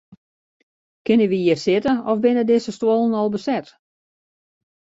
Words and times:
Kinne 1.05 1.25
wy 1.31 1.39
hjir 1.43 1.59
sitte 1.65 1.93
of 2.09 2.21
binne 2.23 2.43
dizze 2.49 2.71
stuollen 2.77 3.17
al 3.19 3.29
beset? 3.33 3.67